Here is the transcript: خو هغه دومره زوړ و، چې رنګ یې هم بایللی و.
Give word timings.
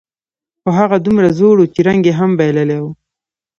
خو 0.61 0.69
هغه 0.79 0.97
دومره 1.05 1.29
زوړ 1.37 1.55
و، 1.59 1.71
چې 1.73 1.79
رنګ 1.87 2.01
یې 2.07 2.13
هم 2.19 2.31
بایللی 2.39 2.79
و. 2.81 2.85